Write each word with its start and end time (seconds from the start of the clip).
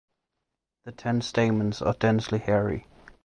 The 0.85 0.91
ten 0.93 1.21
stamens 1.21 1.79
are 1.83 1.93
densely 1.93 2.39
hairy. 2.39 2.87